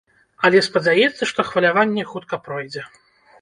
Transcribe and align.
Але 0.47 0.61
спадзяецца, 0.67 1.23
што 1.33 1.45
хваляванне 1.51 2.07
хутка 2.15 2.41
пройдзе. 2.49 2.87